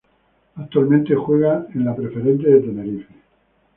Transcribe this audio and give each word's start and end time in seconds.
Actualmente 0.55 1.13
juega 1.13 1.67
en 1.75 1.85
la 1.85 1.95
Preferente 1.95 2.49
de 2.49 2.59
Tenerife. 2.61 3.13